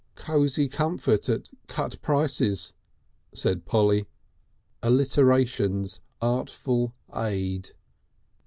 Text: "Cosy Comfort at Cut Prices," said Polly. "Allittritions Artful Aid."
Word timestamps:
"Cosy 0.15 0.67
Comfort 0.67 1.29
at 1.29 1.49
Cut 1.67 2.01
Prices," 2.01 2.73
said 3.35 3.65
Polly. 3.65 4.07
"Allittritions 4.81 5.99
Artful 6.19 6.95
Aid." 7.15 7.73